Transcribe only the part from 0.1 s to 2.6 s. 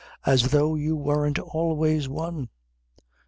"As though you weren't always one."